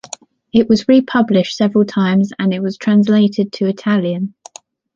[0.51, 4.33] It was republished several times and it was translated to Italian.